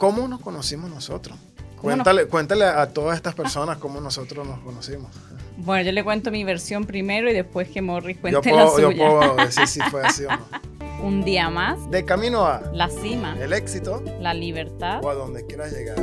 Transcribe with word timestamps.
¿Cómo 0.00 0.26
nos 0.26 0.40
conocimos 0.40 0.88
nosotros? 0.88 1.38
Cuéntale, 1.78 2.24
cuéntale 2.24 2.64
a 2.64 2.86
todas 2.86 3.16
estas 3.16 3.34
personas 3.34 3.76
cómo 3.76 4.00
nosotros 4.00 4.46
nos 4.46 4.58
conocimos. 4.60 5.10
Bueno, 5.58 5.84
yo 5.84 5.92
le 5.92 6.02
cuento 6.02 6.30
mi 6.30 6.42
versión 6.42 6.86
primero 6.86 7.30
y 7.30 7.34
después 7.34 7.68
que 7.68 7.82
Morris 7.82 8.16
cuente 8.16 8.50
la 8.50 8.66
suya. 8.66 8.92
Yo 8.92 8.96
puedo 8.96 9.36
decir 9.44 9.66
si 9.66 9.78
fue 9.82 10.02
así 10.02 10.24
o 10.24 10.30
no. 10.30 11.06
Un 11.06 11.22
día 11.22 11.50
más. 11.50 11.90
De 11.90 12.06
camino 12.06 12.46
a... 12.46 12.62
La 12.72 12.88
cima. 12.88 13.36
El 13.38 13.52
éxito. 13.52 14.02
La 14.20 14.32
libertad. 14.32 15.04
O 15.04 15.10
a 15.10 15.14
donde 15.14 15.44
quieras 15.44 15.70
llegar. 15.70 15.96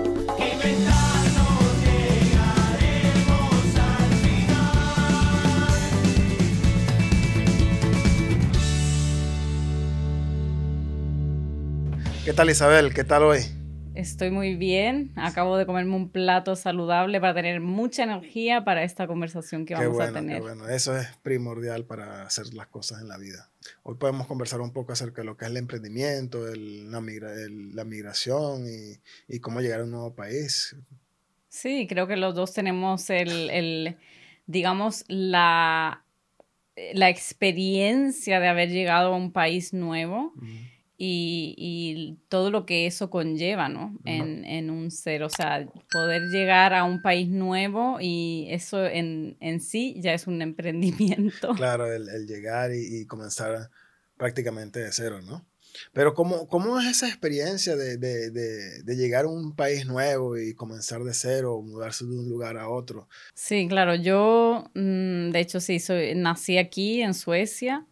¿Qué 12.24 12.34
tal 12.34 12.52
Isabel? 12.52 12.94
¿Qué 12.94 13.04
tal 13.04 13.24
hoy? 13.24 13.57
Estoy 13.98 14.30
muy 14.30 14.56
bien. 14.56 15.12
Acabo 15.16 15.58
de 15.58 15.66
comerme 15.66 15.96
un 15.96 16.12
plato 16.12 16.56
saludable 16.56 17.20
para 17.20 17.34
tener 17.34 17.62
mucha 17.62 18.04
energía 18.04 18.64
para 18.64 18.84
esta 18.84 19.08
conversación 19.08 19.66
que 19.66 19.74
vamos 19.74 20.00
a 20.00 20.14
tener. 20.14 20.36
Qué 20.36 20.42
bueno, 20.42 20.70
eso 20.70 20.96
es 20.96 21.08
primordial 21.24 21.84
para 21.84 22.22
hacer 22.22 22.54
las 22.54 22.68
cosas 22.68 23.02
en 23.02 23.08
la 23.08 23.18
vida. 23.18 23.50
Hoy 23.82 23.96
podemos 23.96 24.28
conversar 24.28 24.62
un 24.62 24.72
poco 24.72 24.92
acerca 24.92 25.24
de 25.24 25.26
lo 25.26 25.36
que 25.36 25.46
es 25.46 25.52
el 25.52 25.58
emprendimiento, 25.58 26.48
el, 26.48 26.92
la, 26.92 27.86
migración 27.86 28.66
y, 29.28 29.40
cómo 29.40 29.62
llegar 29.62 29.80
a 29.80 29.86
un 29.86 29.92
nuevo 29.92 30.14
país. 30.14 30.76
Sí, 31.50 31.88
creo 31.90 32.06
que 32.06 32.18
los 32.18 32.36
dos 32.36 32.54
tenemos 32.54 33.10
el, 33.10 33.98
digamos, 34.46 35.06
la, 35.08 36.06
la 36.94 37.10
experiencia 37.10 38.40
de 38.40 38.48
haber 38.48 38.70
llegado 38.70 39.16
a 39.16 39.18
un 39.18 39.32
país 39.32 39.74
nuevo 39.74 40.36
y, 40.98 42.18
todo 42.30 42.50
lo 42.52 42.66
que 42.66 42.88
eso 42.88 43.10
conlleva, 43.10 43.70
¿no? 43.70 43.98
En, 44.06 44.70
un 44.70 44.92
ser, 44.92 45.24
o 45.24 45.30
sea, 45.30 45.68
poder 45.92 46.24
llegar 46.30 46.74
a 46.74 46.84
un 46.84 47.02
país 47.02 47.30
nuevo 47.30 47.98
y 48.02 48.48
eso 48.50 48.86
en, 48.86 49.38
sí 49.62 49.96
ya 50.00 50.14
es 50.14 50.28
un 50.28 50.42
emprendimiento. 50.42 51.54
Claro, 51.56 51.92
el, 51.92 52.28
llegar 52.28 52.72
y, 52.74 53.06
comenzar 53.06 53.70
prácticamente 54.18 54.80
de 54.80 54.92
cero, 54.92 55.22
¿no? 55.22 55.46
Pero 55.94 56.16
¿cómo, 56.16 56.48
cómo 56.48 56.80
es 56.80 56.88
esa 56.88 57.08
experiencia 57.08 57.76
de, 57.76 58.82
llegar 58.88 59.26
a 59.26 59.28
un 59.28 59.56
país 59.56 59.86
nuevo 59.86 60.36
y 60.38 60.56
comenzar 60.56 61.04
de 61.04 61.14
cero, 61.14 61.62
mudarse 61.62 62.06
de 62.06 62.18
un 62.18 62.28
lugar 62.28 62.58
a 62.58 62.68
otro? 62.70 63.08
Sí, 63.36 63.68
claro, 63.68 63.94
yo 63.94 64.72
mm, 64.74 65.30
de 65.30 65.40
hecho 65.40 65.60
sí, 65.60 65.80
soy, 65.80 66.16
nací 66.16 66.58
aquí 66.58 67.04
en 67.04 67.14
Suecia 67.14 67.86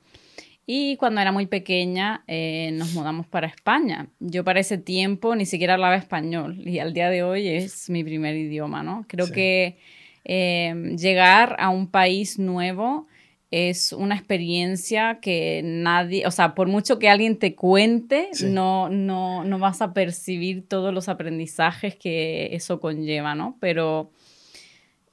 y 0.68 0.98
cuando 0.98 1.22
era 1.22 1.32
muy 1.32 1.46
pequeña 1.46 2.24
eh, 2.28 2.72
nos 2.74 2.94
mudamos 2.94 3.28
para 3.28 3.48
España. 3.48 4.08
Yo 4.20 4.44
para 4.44 4.60
ese 4.60 4.78
tiempo 4.78 5.36
ni 5.36 5.46
siquiera 5.46 5.76
hablaba 5.76 5.96
español 5.96 6.60
y 6.68 6.80
al 6.80 6.94
día 6.94 7.10
de 7.10 7.24
hoy 7.24 7.48
es 7.48 7.90
mi 7.90 8.04
primer 8.04 8.36
idioma, 8.36 8.82
¿no? 8.82 9.06
Creo 9.08 9.32
que 9.32 9.78
eh, 10.24 10.96
llegar 10.98 11.56
a 11.60 11.70
un 11.70 11.88
país 11.88 12.40
nuevo 12.40 13.08
es 13.52 13.94
una 13.94 14.16
experiencia 14.16 15.20
que 15.22 15.62
nadie, 15.64 16.26
o 16.26 16.32
sea, 16.32 16.56
por 16.56 16.68
mucho 16.68 16.98
que 16.98 17.10
alguien 17.10 17.38
te 17.38 17.54
cuente, 17.54 18.32
no, 18.44 18.90
no, 18.90 19.44
no 19.44 19.60
vas 19.60 19.84
a 19.84 19.94
percibir 19.94 20.68
todos 20.68 20.94
los 20.94 21.10
aprendizajes 21.10 21.96
que 21.96 22.50
eso 22.54 22.80
conlleva, 22.80 23.36
¿no? 23.36 23.56
Pero 23.60 24.10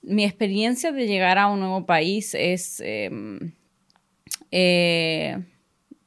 mi 0.01 0.25
experiencia 0.25 0.93
de 0.93 1.07
llegar 1.07 1.39
a 1.39 1.49
un 1.49 1.61
nuevo 1.61 1.85
país 1.85 2.35
es... 2.35 2.81
Em, 2.85 3.53
eh, 4.53 5.39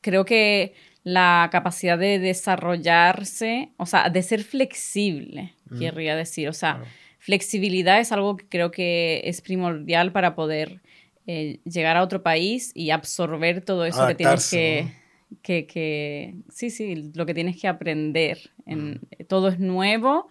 creo 0.02 0.24
que 0.24 0.74
la 1.04 1.50
capacidad 1.52 1.98
de 1.98 2.20
desarrollarse, 2.20 3.70
o 3.78 3.86
sea, 3.86 4.10
de 4.10 4.24
ser 4.24 4.44
flexible, 4.44 5.54
querría 5.78 6.16
decir. 6.16 6.48
O 6.48 6.54
sea, 6.54 6.84
flexibilidad 7.20 8.00
es 8.00 8.12
algo 8.12 8.38
que 8.38 8.48
creo 8.48 8.72
que 8.72 9.22
es 9.26 9.42
primordial 9.42 10.12
para 10.12 10.36
poder 10.36 10.82
eh, 11.28 11.60
llegar 11.66 11.98
a 11.98 12.04
otro 12.04 12.24
país 12.24 12.72
y 12.74 12.92
absorber 12.92 13.62
todo 13.62 13.86
eso 13.86 14.08
que 14.08 14.16
tienes 14.16 14.50
que, 14.50 14.88
que, 15.68 16.36
sí, 16.50 16.70
sí, 16.70 17.12
lo 17.14 17.26
que 17.26 17.34
tienes 17.34 17.60
que 17.60 17.68
aprender. 17.68 18.52
En, 18.66 19.02
Todo 19.28 19.50
es 19.50 19.60
nuevo. 19.60 20.30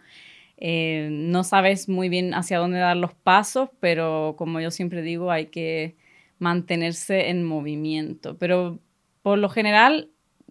Eh, 0.56 1.08
no 1.10 1.44
sabes 1.44 1.88
muy 1.88 2.08
bien 2.08 2.32
hacia 2.32 2.58
dónde 2.58 2.78
dar 2.78 2.96
los 2.96 3.12
pasos, 3.12 3.70
pero 3.80 4.34
como 4.38 4.60
yo 4.60 4.70
siempre 4.70 5.02
digo, 5.02 5.30
hay 5.30 5.46
que 5.46 5.96
mantenerse 6.44 7.30
en 7.30 7.42
movimiento. 7.42 8.36
Pero 8.38 8.78
por 9.22 9.38
lo 9.38 9.48
general, 9.48 10.10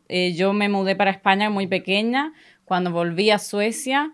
eh, 0.10 0.34
yo 0.34 0.52
me 0.52 0.68
mudé 0.68 0.96
para 0.96 1.12
España 1.12 1.52
muy 1.52 1.68
pequeña. 1.68 2.34
Cuando 2.66 2.92
volví 2.92 3.30
a 3.30 3.38
Suecia, 3.38 4.12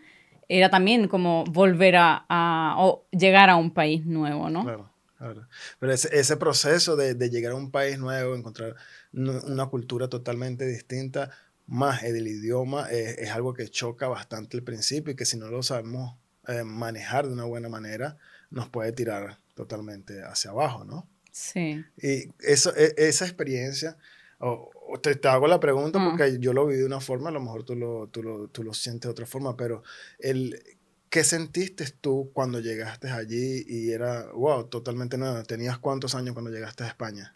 era 0.50 0.70
también 0.70 1.08
como 1.08 1.46
volver 1.46 1.96
a, 1.98 2.76
llegar 3.12 3.50
a 3.50 3.56
un 3.56 3.72
país 3.72 4.06
nuevo, 4.06 4.50
¿no? 4.50 4.64
Claro, 4.64 4.92
claro. 5.18 5.48
Pero 5.80 5.94
ese, 5.94 6.38
proceso 6.38 6.98
de, 6.98 7.30
llegar 7.30 7.54
a 7.54 7.56
un 7.56 7.72
país 7.72 7.98
nuevo, 7.98 8.36
encontrar 8.36 8.76
una 9.14 9.66
cultura 9.68 10.10
totalmente 10.10 10.66
distinta, 10.66 11.32
más 11.66 12.04
el 12.04 12.28
idioma, 12.28 12.90
es 12.90 13.30
algo 13.30 13.54
que 13.54 13.70
choca 13.70 14.08
bastante 14.08 14.58
al 14.58 14.64
principio 14.64 15.14
y 15.14 15.16
que 15.16 15.26
si 15.26 15.38
no 15.38 15.48
lo 15.48 15.62
sabemos 15.64 16.16
eh, 16.48 16.64
manejar 16.64 17.28
de 17.28 17.34
una 17.34 17.46
buena 17.46 17.70
manera, 17.70 18.18
nos 18.50 18.68
puede 18.70 18.92
tirar 18.92 19.38
totalmente 19.54 20.24
hacia 20.24 20.50
abajo, 20.52 20.84
¿no? 20.84 21.08
Sí. 21.40 21.86
Y 21.98 22.30
eso, 22.42 22.76
e, 22.76 22.94
esa 22.98 23.24
experiencia, 23.26 23.98
o, 24.40 24.70
te, 25.02 25.16
te, 25.16 25.28
hago 25.30 25.48
la 25.48 25.60
pregunta 25.60 26.04
porque 26.04 26.38
yo 26.40 26.52
lo 26.52 26.68
viví 26.68 26.82
de 26.82 26.86
una 26.86 27.00
forma, 27.00 27.30
a 27.30 27.32
lo 27.32 27.40
mejor 27.40 27.64
tú 27.64 27.76
lo, 27.76 28.08
tú 28.08 28.22
lo, 28.22 28.50
tú 28.50 28.62
lo 28.62 28.74
sientes 28.74 29.04
de 29.04 29.12
otra 29.12 29.26
forma, 29.26 29.56
pero 29.56 29.82
el, 30.20 30.62
¿qué 31.10 31.24
sentiste 31.24 31.86
tú 32.02 32.30
cuando 32.34 32.60
llegaste 32.60 33.10
allí 33.10 33.64
y 33.66 33.92
era, 33.92 34.26
wow, 34.34 34.66
totalmente 34.66 35.18
nueva? 35.18 35.44
¿Tenías 35.44 35.78
cuántos 35.80 36.14
años 36.14 36.34
cuando 36.34 36.52
llegaste 36.52 36.84
a 36.84 36.88
España? 36.88 37.34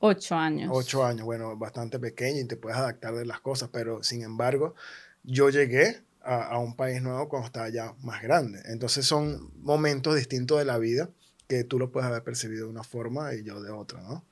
Ocho 0.00 0.34
años. 0.34 0.70
Ocho 0.72 1.04
años, 1.04 1.24
bueno, 1.24 1.56
bastante 1.56 2.00
pequeño 2.00 2.40
y 2.40 2.46
te 2.46 2.56
puedes 2.56 2.76
adaptar 2.76 3.14
de 3.14 3.26
las 3.26 3.40
cosas, 3.40 3.70
pero 3.72 4.02
sin 4.02 4.22
embargo, 4.22 4.74
yo 5.22 5.50
llegué 5.50 6.02
a, 6.20 6.42
a 6.42 6.58
un 6.58 6.74
país 6.74 7.00
nuevo 7.00 7.28
cuando 7.28 7.46
estaba 7.46 7.68
ya 7.68 7.94
más 8.02 8.22
grande. 8.22 8.60
Entonces 8.64 9.06
son 9.06 9.52
momentos 9.62 10.16
distintos 10.16 10.58
de 10.58 10.64
la 10.64 10.78
vida 10.78 11.10
que 11.46 11.64
tú 11.64 11.78
lo 11.78 11.90
puedes 11.90 12.08
haber 12.08 12.22
percibido 12.22 12.66
de 12.66 12.70
una 12.70 12.82
forma 12.82 13.34
y 13.34 13.44
yo 13.44 13.62
de 13.62 13.70
otra, 13.70 14.00
¿no? 14.02 14.24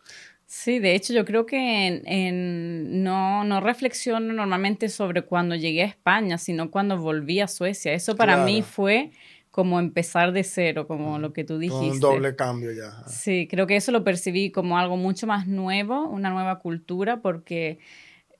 Sí, 0.46 0.78
de 0.78 0.94
hecho 0.94 1.12
yo 1.12 1.24
creo 1.24 1.46
que 1.46 2.02
en, 2.04 3.02
no, 3.02 3.44
no 3.44 3.60
reflexiono 3.60 4.32
normalmente 4.32 4.88
sobre 4.88 5.22
cuando 5.22 5.54
llegué 5.54 5.82
a 5.82 5.86
España, 5.86 6.38
sino 6.38 6.70
cuando 6.70 6.98
volví 6.98 7.40
a 7.40 7.48
Suecia. 7.48 7.92
Eso 7.92 8.14
para 8.14 8.44
mí 8.44 8.62
fue 8.62 9.10
como 9.50 9.80
empezar 9.80 10.32
de 10.32 10.44
cero, 10.44 10.86
como 10.86 11.18
lo 11.18 11.32
que 11.32 11.44
tú 11.44 11.58
dijiste. 11.58 11.90
Un 11.90 12.00
doble 12.00 12.36
cambio 12.36 12.72
ya. 12.72 13.04
Sí, 13.08 13.48
creo 13.50 13.66
que 13.66 13.76
eso 13.76 13.90
lo 13.90 14.04
percibí 14.04 14.50
como 14.50 14.78
algo 14.78 14.96
mucho 14.96 15.26
más 15.26 15.46
nuevo, 15.46 16.08
una 16.08 16.30
nueva 16.30 16.58
cultura, 16.58 17.20
porque, 17.20 17.78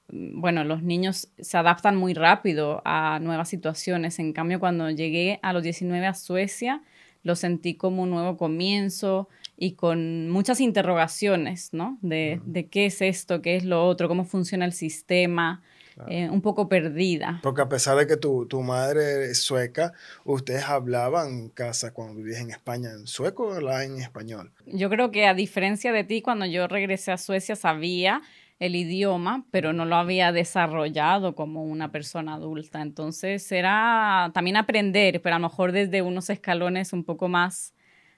mm, 0.09 0.41
bueno, 0.41 0.63
los 0.65 0.83
niños 0.83 1.29
se 1.39 1.57
adaptan 1.57 1.97
muy 1.97 2.15
rápido 2.15 2.83
a 2.85 3.19
nuevas 3.21 3.49
situaciones. 3.49 4.19
En 4.19 4.33
cambio, 4.33 4.61
cuando 4.61 4.91
llegué 4.91 5.39
a 5.43 5.53
los 5.53 5.63
19 5.63 6.07
a 6.07 6.15
Suecia, 6.15 6.83
lo 7.25 7.35
sentí 7.35 7.75
como 7.75 8.03
un 8.03 8.11
nuevo 8.11 8.37
comienzo 8.37 9.29
y 9.57 9.73
con 9.73 10.31
muchas 10.31 10.61
interrogaciones, 10.61 11.71
¿no? 11.73 11.99
De, 12.03 12.69
qué 12.71 12.87
es 12.87 13.03
esto, 13.03 13.43
qué 13.43 13.57
es 13.57 13.65
lo 13.65 13.87
otro, 13.87 14.09
cómo 14.09 14.25
funciona 14.25 14.65
el 14.65 14.73
sistema, 14.73 15.63
eh, 16.09 16.29
un 16.29 16.43
poco 16.43 16.69
perdida. 16.69 17.41
Porque 17.43 17.63
a 17.63 17.69
pesar 17.69 17.97
de 17.97 18.07
que 18.07 18.17
tu, 18.17 18.47
tu, 18.47 18.63
madre 18.63 19.31
es 19.31 19.43
sueca, 19.43 19.93
¿ustedes 20.25 20.65
hablaban 20.65 21.29
en 21.29 21.49
casa 21.49 21.93
cuando 21.93 22.17
vivías 22.17 22.41
en 22.41 22.51
España 22.51 22.91
en 22.91 23.07
sueco 23.07 23.49
o 23.49 23.81
en 23.81 24.01
español? 24.01 24.53
Yo 24.67 24.91
creo 24.91 25.11
que 25.11 25.27
a 25.27 25.35
diferencia 25.35 25.93
de 25.93 26.05
ti, 26.05 26.21
cuando 26.21 26.47
yo 26.47 26.67
regresé 26.67 27.13
a 27.13 27.17
Suecia 27.17 27.55
sabía 27.55 28.23
el 28.59 28.77
idioma, 28.77 29.47
pero 29.51 29.73
no 29.73 29.85
lo 29.85 29.97
había 29.97 30.33
desarrollado 30.33 31.35
como 31.35 31.65
una 31.65 31.91
persona 31.91 32.35
adulta. 32.35 32.83
Entonces 32.83 33.51
era 33.51 34.31
también 34.33 34.57
aprender, 34.57 35.21
pero 35.23 35.37
a 35.37 35.39
lo 35.39 35.49
mejor 35.49 35.73
desde 35.73 36.03
unos 36.03 36.31
escalones 36.31 36.93
un 36.93 37.05
poco 37.05 37.29
más 37.29 37.75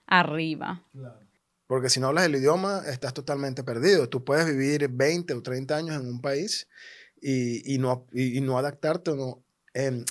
arriba. 0.07 0.85
Porque 1.67 1.91
si 1.91 1.99
no 1.99 2.09
hablas 2.09 2.27
el 2.27 2.37
idioma, 2.37 2.83
estás 2.87 3.13
totalmente 3.13 3.65
perdido. 3.65 4.09
Tú 4.09 4.25
puedes 4.25 4.47
vivir 4.47 4.89
20 4.89 5.35
o 5.35 5.43
30 5.43 5.77
años 5.77 6.01
en 6.01 6.07
un 6.07 6.21
país 6.21 6.69
y, 7.21 7.79
no, 7.79 8.07
y, 8.13 8.41
no 8.41 8.59
adaptarte 8.59 9.13
o 9.13 9.17
no 9.17 9.43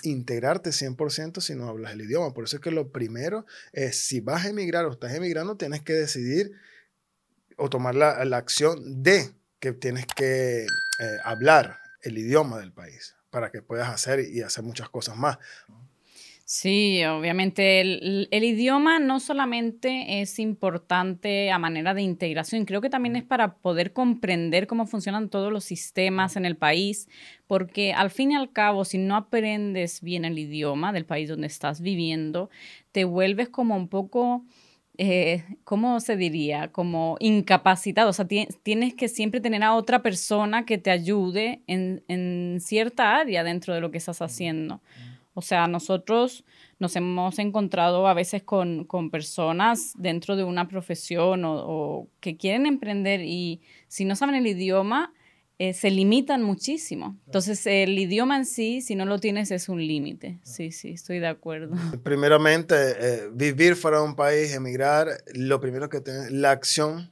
integrarte 0.03 0.71
100% 0.71 1.39
si 1.39 1.55
no 1.55 1.67
hablas 1.69 1.93
el 1.93 2.01
idioma. 2.01 2.33
Por 2.33 2.43
eso 2.43 2.57
es 2.57 2.61
que 2.61 2.71
lo 2.71 2.91
primero 2.91 3.45
es, 3.71 3.97
si 3.97 4.19
vas 4.19 4.45
a 4.45 4.49
emigrar 4.49 4.85
o 4.85 4.91
estás 4.91 5.13
emigrando, 5.13 5.55
tienes 5.55 5.81
que 5.81 5.93
decidir 5.93 6.51
o 7.57 7.69
tomar 7.69 7.95
la, 7.95 8.23
la 8.25 8.37
acción 8.37 9.01
de 9.01 9.31
que 9.65 9.79
tienes 9.79 10.05
que 10.05 10.63
eh, 10.63 11.17
hablar 11.23 11.79
el 12.03 12.17
idioma 12.19 12.59
del 12.59 12.71
país 12.71 13.15
para 13.31 13.51
que 13.51 13.63
puedas 13.63 13.89
hacer 13.89 14.19
y 14.19 14.41
hacer 14.41 14.63
muchas 14.63 14.89
cosas 14.89 15.17
más. 15.17 15.39
Sí, 16.47 17.03
obviamente 17.05 17.81
el, 17.81 18.29
idioma 18.31 18.99
no 18.99 19.19
solamente 19.19 20.21
es 20.21 20.37
importante 20.37 21.49
a 21.49 21.57
manera 21.57 21.95
de 21.95 22.03
integración, 22.03 22.65
creo 22.65 22.81
que 22.81 22.91
también 22.91 23.15
es 23.15 23.23
para 23.23 23.55
poder 23.55 23.93
comprender 23.93 24.67
cómo 24.67 24.85
funcionan 24.85 25.29
todos 25.29 25.51
los 25.51 25.63
sistemas 25.63 26.35
en 26.35 26.45
el 26.45 26.55
país, 26.55 27.09
porque 27.47 27.93
al 27.93 28.11
fin 28.11 28.33
y 28.33 28.35
al 28.35 28.51
cabo, 28.51 28.85
si 28.85 28.99
no 28.99 29.15
aprendes 29.15 30.01
bien 30.01 30.23
el 30.25 30.37
idioma 30.37 30.93
del 30.93 31.07
país 31.07 31.27
donde 31.27 31.47
estás 31.47 31.81
viviendo, 31.81 32.51
te 32.91 33.03
vuelves 33.03 33.49
como 33.49 33.75
un 33.75 33.87
poco... 33.87 34.45
Eh, 34.97 35.43
¿cómo 35.63 35.99
se 35.99 36.15
diría? 36.15 36.71
Como 36.71 37.17
incapacitado. 37.19 38.09
O 38.09 38.13
sea, 38.13 38.27
tienes 38.27 38.93
que 38.93 39.07
siempre 39.07 39.41
tener 39.41 39.63
a 39.63 39.73
otra 39.73 40.01
persona 40.01 40.65
que 40.65 40.77
te 40.77 40.91
ayude 40.91 41.61
en, 41.67 42.03
en 42.07 42.59
cierta 42.61 43.17
área 43.17 43.43
dentro 43.43 43.73
de 43.73 43.81
lo 43.81 43.91
que 43.91 43.97
estás 43.97 44.21
haciendo. 44.21 44.81
O 45.33 45.41
sea, 45.41 45.67
nosotros 45.67 46.45
nos 46.79 46.95
hemos 46.95 47.39
encontrado 47.39 48.07
a 48.07 48.13
veces 48.13 48.41
con, 48.43 48.87
personas 49.11 49.93
dentro 49.97 50.37
de 50.37 50.45
una 50.45 50.67
profesión 50.69 51.43
o, 51.45 52.07
que 52.21 52.37
quieren 52.37 52.65
emprender 52.65 53.21
y 53.21 53.61
si 53.89 54.05
no 54.05 54.15
saben 54.15 54.35
el 54.35 54.47
idioma, 54.47 55.13
eh, 55.57 55.73
se 55.73 55.89
limitan 55.89 56.41
muchísimo. 56.41 57.17
Entonces, 57.25 57.65
el 57.65 57.97
idioma 57.97 58.37
en 58.37 58.45
sí, 58.45 58.81
si 58.81 58.95
no 58.95 59.05
lo 59.05 59.19
tienes, 59.19 59.51
es 59.51 59.69
un 59.69 59.85
límite. 59.85 60.39
Sí, 60.43 60.71
sí, 60.71 60.91
estoy 60.91 61.19
de 61.19 61.27
acuerdo. 61.27 61.75
Primeramente, 62.03 62.75
eh, 62.75 63.29
vivir 63.31 63.75
fuera 63.75 63.99
de 63.99 64.03
un 64.03 64.15
país, 64.15 64.53
emigrar, 64.53 65.07
lo 65.33 65.59
primero 65.61 65.87
que 65.89 66.01
tienes, 66.01 66.31
la 66.31 66.51
acción 66.51 67.11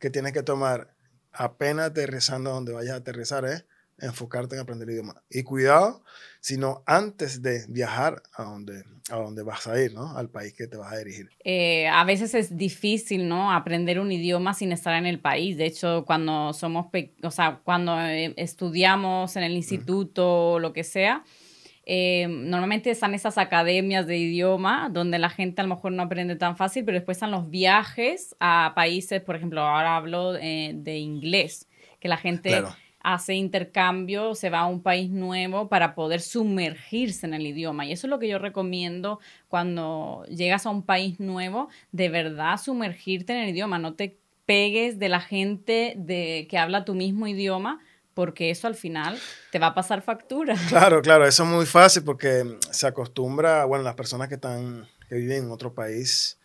que 0.00 0.10
tienes 0.10 0.32
que 0.32 0.42
tomar 0.42 0.94
apenas 1.32 1.86
aterrizando 1.90 2.50
donde 2.50 2.72
vayas 2.72 2.94
a 2.94 2.96
aterrizar 2.96 3.44
es 3.44 3.64
enfocarte 3.98 4.54
en 4.54 4.62
aprender 4.62 4.88
el 4.88 4.94
idioma. 4.94 5.22
Y 5.30 5.42
cuidado, 5.42 6.02
sino 6.40 6.82
antes 6.86 7.42
de 7.42 7.64
viajar 7.68 8.22
a 8.34 8.44
donde, 8.44 8.84
a 9.10 9.16
donde 9.16 9.42
vas 9.42 9.66
a 9.66 9.80
ir, 9.80 9.94
¿no? 9.94 10.16
Al 10.16 10.28
país 10.28 10.52
que 10.54 10.66
te 10.66 10.76
vas 10.76 10.92
a 10.92 10.98
dirigir. 10.98 11.30
Eh, 11.44 11.86
a 11.88 12.04
veces 12.04 12.34
es 12.34 12.56
difícil, 12.56 13.28
¿no? 13.28 13.52
Aprender 13.52 14.00
un 14.00 14.12
idioma 14.12 14.54
sin 14.54 14.72
estar 14.72 14.94
en 14.94 15.06
el 15.06 15.20
país. 15.20 15.56
De 15.56 15.66
hecho, 15.66 16.04
cuando 16.06 16.52
somos, 16.52 16.86
o 17.22 17.30
sea, 17.30 17.60
cuando 17.64 17.98
eh, 18.00 18.34
estudiamos 18.36 19.36
en 19.36 19.44
el 19.44 19.52
instituto 19.52 20.52
o 20.52 20.58
lo 20.58 20.72
que 20.72 20.84
sea, 20.84 21.24
eh, 21.86 22.26
normalmente 22.28 22.90
están 22.90 23.14
esas 23.14 23.36
academias 23.36 24.06
de 24.06 24.16
idioma 24.16 24.88
donde 24.90 25.18
la 25.18 25.28
gente 25.28 25.60
a 25.60 25.64
lo 25.64 25.74
mejor 25.74 25.92
no 25.92 26.02
aprende 26.02 26.34
tan 26.34 26.56
fácil, 26.56 26.84
pero 26.84 26.96
después 26.96 27.16
están 27.16 27.30
los 27.30 27.50
viajes 27.50 28.34
a 28.40 28.72
países, 28.74 29.20
por 29.22 29.36
ejemplo, 29.36 29.60
ahora 29.60 29.96
hablo 29.96 30.32
de 30.32 30.96
inglés, 30.98 31.68
que 32.00 32.08
la 32.08 32.16
gente 32.16 32.62
hace 33.04 33.34
intercambio, 33.34 34.34
se 34.34 34.48
va 34.50 34.60
a 34.60 34.66
un 34.66 34.82
país 34.82 35.10
nuevo 35.10 35.68
para 35.68 35.94
poder 35.94 36.22
sumergirse 36.22 37.26
en 37.26 37.34
el 37.34 37.46
idioma. 37.46 37.84
Y 37.84 37.92
eso 37.92 38.06
es 38.06 38.10
lo 38.10 38.18
que 38.18 38.28
yo 38.28 38.38
recomiendo 38.38 39.20
cuando 39.48 40.24
llegas 40.28 40.64
a 40.64 40.70
un 40.70 40.82
país 40.82 41.20
nuevo, 41.20 41.68
de 41.92 42.08
verdad 42.08 42.56
sumergirte 42.56 43.34
en 43.34 43.40
el 43.40 43.50
idioma, 43.50 43.78
no 43.78 43.94
te 43.94 44.16
pegues 44.46 44.98
de 44.98 45.10
la 45.10 45.20
gente 45.20 45.94
de, 45.98 46.46
que 46.48 46.58
habla 46.58 46.86
tu 46.86 46.94
mismo 46.94 47.26
idioma, 47.26 47.80
porque 48.14 48.50
eso 48.50 48.68
al 48.68 48.74
final 48.74 49.18
te 49.52 49.58
va 49.58 49.68
a 49.68 49.74
pasar 49.74 50.00
factura. 50.00 50.56
Claro, 50.68 51.02
claro, 51.02 51.26
eso 51.26 51.42
es 51.44 51.48
muy 51.48 51.66
fácil 51.66 52.04
porque 52.04 52.58
se 52.70 52.86
acostumbra, 52.86 53.66
bueno, 53.66 53.84
las 53.84 53.94
personas 53.94 54.28
que, 54.28 54.36
están, 54.36 54.88
que 55.10 55.16
viven 55.16 55.44
en 55.44 55.50
otro 55.50 55.74
país 55.74 56.38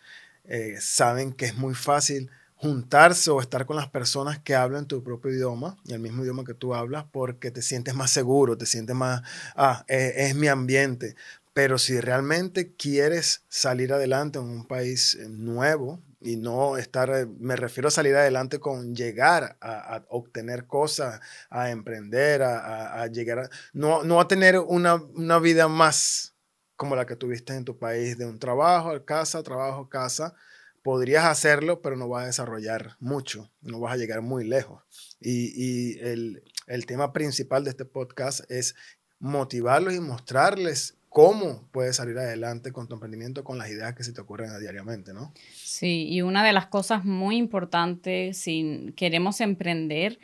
eh, 0.44 0.76
saben 0.78 1.32
que 1.32 1.46
es 1.46 1.56
muy 1.56 1.74
fácil 1.74 2.30
juntarse 2.60 3.30
o 3.30 3.40
estar 3.40 3.64
con 3.64 3.76
las 3.76 3.88
personas 3.88 4.38
que 4.38 4.54
hablan 4.54 4.86
tu 4.86 5.02
propio 5.02 5.32
idioma, 5.32 5.78
el 5.88 5.98
mismo 5.98 6.22
idioma 6.22 6.44
que 6.44 6.52
tú 6.52 6.74
hablas, 6.74 7.06
porque 7.10 7.50
te 7.50 7.62
sientes 7.62 7.94
más 7.94 8.10
seguro, 8.10 8.58
te 8.58 8.66
sientes 8.66 8.94
más, 8.94 9.22
ah, 9.56 9.82
eh, 9.88 10.12
es 10.16 10.34
mi 10.34 10.46
ambiente. 10.46 11.16
Pero 11.54 11.78
si 11.78 11.98
realmente 12.00 12.74
quieres 12.74 13.44
salir 13.48 13.94
adelante 13.94 14.38
en 14.38 14.44
un 14.44 14.66
país 14.66 15.14
eh, 15.14 15.26
nuevo 15.30 16.02
y 16.20 16.36
no 16.36 16.76
estar, 16.76 17.08
eh, 17.08 17.26
me 17.38 17.56
refiero 17.56 17.88
a 17.88 17.90
salir 17.90 18.14
adelante 18.14 18.60
con 18.60 18.94
llegar 18.94 19.56
a, 19.62 20.04
obtener 20.10 20.66
cosas, 20.66 21.18
a 21.48 21.70
emprender, 21.70 22.42
a, 22.42 23.06
llegar 23.06 23.38
a, 23.38 23.50
no, 23.72 24.04
no 24.04 24.20
a 24.20 24.28
tener 24.28 24.58
una, 24.58 24.96
una 24.96 25.38
vida 25.38 25.66
más 25.66 26.34
como 26.76 26.94
la 26.94 27.06
que 27.06 27.16
tuviste 27.16 27.54
en 27.54 27.64
tu 27.64 27.78
país, 27.78 28.18
de 28.18 28.26
un 28.26 28.38
trabajo, 28.38 29.02
casa, 29.04 29.42
trabajo, 29.42 29.88
casa, 29.88 30.34
podrías 30.82 31.24
hacerlo, 31.24 31.82
pero 31.82 31.96
no 31.96 32.08
vas 32.08 32.24
a 32.24 32.26
desarrollar 32.26 32.96
mucho, 32.98 33.50
no 33.60 33.80
vas 33.80 33.94
a 33.94 33.96
llegar 33.96 34.22
muy 34.22 34.46
lejos. 34.46 34.82
Y, 35.20 35.98
el, 36.00 36.42
tema 36.86 37.12
principal 37.12 37.64
de 37.64 37.70
este 37.70 37.84
podcast 37.84 38.50
es 38.50 38.74
motivarlos 39.18 39.94
y 39.94 40.00
mostrarles 40.00 40.96
cómo 41.08 41.68
puedes 41.72 41.96
salir 41.96 42.16
adelante 42.16 42.72
con 42.72 42.86
tu 42.88 42.94
emprendimiento, 42.94 43.44
con 43.44 43.58
las 43.58 43.68
ideas 43.68 43.94
que 43.94 44.04
se 44.04 44.12
te 44.12 44.20
ocurren 44.20 44.58
diariamente, 44.60 45.12
¿no? 45.12 45.34
Sí, 45.52 46.06
y 46.08 46.22
una 46.22 46.44
de 46.44 46.52
las 46.52 46.66
cosas 46.66 47.04
muy 47.04 47.36
importantes 47.36 48.38
si 48.38 48.92
queremos 48.96 49.40
emprender 49.40 50.18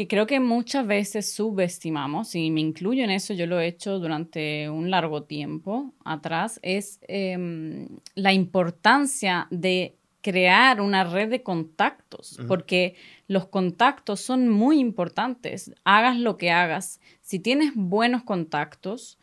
que 0.00 0.08
creo 0.08 0.26
que 0.26 0.40
muchas 0.40 0.86
veces 0.86 1.30
subestimamos, 1.30 2.34
y 2.34 2.50
me 2.50 2.62
incluyo 2.62 3.04
en 3.04 3.10
eso, 3.10 3.34
yo 3.34 3.46
lo 3.46 3.60
he 3.60 3.66
hecho 3.66 3.98
durante 3.98 4.70
un 4.70 4.90
largo 4.90 5.24
tiempo 5.24 5.92
atrás, 6.06 6.58
es 6.62 7.00
em, 7.06 7.86
la 8.14 8.32
importancia 8.32 9.46
de 9.50 9.98
crear 10.22 10.80
una 10.80 11.04
red 11.04 11.28
de 11.28 11.42
contactos, 11.42 12.38
porque 12.48 12.94
los 13.28 13.48
contactos 13.48 14.20
son 14.20 14.48
muy 14.48 14.78
importantes, 14.78 15.70
hagas 15.84 16.16
lo 16.16 16.38
que 16.38 16.50
hagas. 16.50 16.98
Si 17.20 17.38
tienes 17.38 17.72
buenos 17.74 18.22
contactos, 18.22 19.18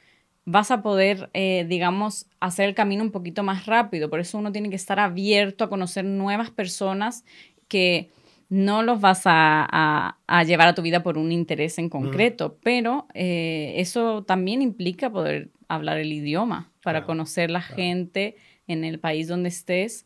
vas 0.45 0.69
a 0.69 0.83
poder, 0.83 1.31
eh, 1.33 1.65
digamos, 1.67 2.27
hacer 2.39 2.69
el 2.69 2.75
camino 2.75 3.03
un 3.03 3.11
poquito 3.11 3.41
más 3.41 3.65
rápido. 3.65 4.11
Por 4.11 4.19
eso 4.19 4.37
uno 4.37 4.51
tiene 4.51 4.69
que 4.69 4.75
estar 4.75 4.99
abierto 4.99 5.63
a 5.63 5.69
conocer 5.69 6.05
nuevas 6.05 6.51
personas 6.51 7.25
que 7.67 8.11
no 8.49 8.81
los 8.81 9.01
vas 9.01 9.21
a, 9.25 10.17
llevar 10.45 10.69
a 10.69 10.75
tu 10.75 10.81
vida 10.81 11.03
por 11.03 11.17
un 11.17 11.31
interés 11.31 11.77
en 11.77 11.89
concreto, 11.89 12.57
pero 12.63 13.07
eh, 13.13 13.73
eso 13.77 14.23
también 14.23 14.61
implica 14.61 15.09
poder 15.09 15.49
hablar 15.67 15.97
el 15.97 16.13
idioma 16.13 16.71
para 16.81 17.05
conocer 17.05 17.51
la 17.51 17.61
gente 17.61 18.37
en 18.67 18.83
el 18.83 18.99
país 18.99 19.27
donde 19.27 19.49
estés, 19.49 20.05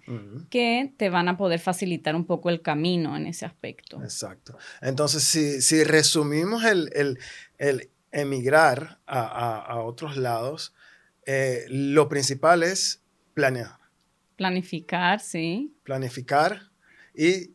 que 0.49 0.93
te 0.97 1.09
van 1.09 1.27
a 1.27 1.37
poder 1.37 1.59
facilitar 1.59 2.15
un 2.15 2.25
poco 2.25 2.49
el 2.49 2.61
camino 2.61 3.17
en 3.17 3.25
ese 3.25 3.45
aspecto. 3.45 4.01
Exacto. 4.03 4.57
Entonces, 4.81 5.23
si, 5.23 5.83
resumimos 5.83 6.63
el, 6.63 7.19
emigrar 8.11 8.99
a, 9.07 9.79
otros 9.83 10.15
lados, 10.15 10.73
eh, 11.25 11.65
lo 11.69 12.07
principal 12.07 12.61
es 12.61 13.01
planear. 13.33 13.77
Planificar, 14.35 15.19
sí. 15.19 15.75
Planificar 15.83 16.71
y 17.15 17.51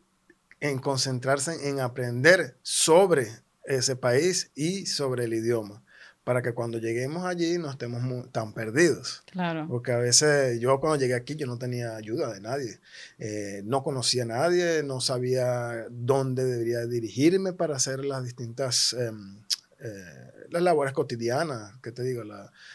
en 0.60 0.78
concentrarse 0.78 1.68
en 1.68 1.80
aprender 1.80 2.56
sobre 2.62 3.28
ese 3.64 3.96
país 3.96 4.50
y 4.54 4.86
sobre 4.86 5.24
el 5.24 5.34
idioma, 5.34 5.82
para 6.24 6.42
que 6.42 6.54
cuando 6.54 6.78
lleguemos 6.78 7.24
allí 7.24 7.58
no 7.58 7.70
estemos 7.70 8.30
tan 8.32 8.52
perdidos. 8.52 9.22
Claro. 9.30 9.66
Porque 9.68 9.92
a 9.92 9.98
veces 9.98 10.60
yo 10.60 10.80
cuando 10.80 10.98
llegué 10.98 11.14
aquí 11.14 11.36
yo 11.36 11.46
no 11.46 11.58
tenía 11.58 11.96
ayuda 11.96 12.32
de 12.32 12.40
nadie, 12.40 12.80
eh, 13.18 13.62
no 13.64 13.82
conocía 13.82 14.22
a 14.22 14.26
nadie, 14.26 14.82
no 14.82 15.00
sabía 15.00 15.86
dónde 15.90 16.44
debería 16.44 16.86
dirigirme 16.86 17.52
para 17.52 17.76
hacer 17.76 18.04
las 18.04 18.24
distintas... 18.24 18.92
Em, 18.94 19.42
eh, 19.78 20.32
las 20.50 20.62
labores 20.62 20.94
cotidianas, 20.94 21.72
que 21.82 21.92
te 21.92 22.02
digo? 22.02 22.22